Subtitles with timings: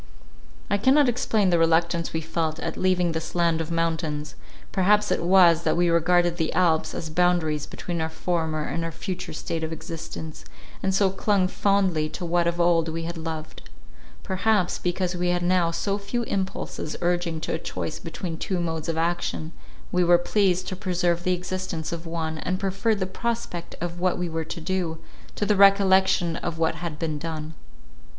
[0.67, 4.33] I cannot explain the reluctance we felt at leaving this land of mountains;
[4.71, 8.91] perhaps it was, that we regarded the Alps as boundaries between our former and our
[8.91, 10.43] future state of existence,
[10.81, 13.69] and so clung fondly to what of old we had loved.
[14.23, 18.89] Perhaps, because we had now so few impulses urging to a choice between two modes
[18.89, 19.51] of action,
[19.91, 24.17] we were pleased to preserve the existence of one, and preferred the prospect of what
[24.17, 24.97] we were to do,
[25.35, 27.53] to the recollection of what had been done.